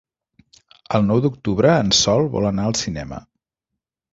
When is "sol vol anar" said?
1.99-2.67